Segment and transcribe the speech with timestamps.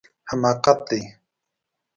[0.29, 1.01] حماقت دی